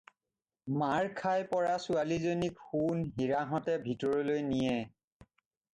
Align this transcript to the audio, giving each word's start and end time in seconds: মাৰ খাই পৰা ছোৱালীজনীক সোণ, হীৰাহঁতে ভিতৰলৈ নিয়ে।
মাৰ 0.83 1.09
খাই 1.19 1.45
পৰা 1.51 1.75
ছোৱালীজনীক 1.85 2.65
সোণ, 2.71 3.07
হীৰাহঁতে 3.19 3.79
ভিতৰলৈ 3.87 4.45
নিয়ে। 4.53 4.79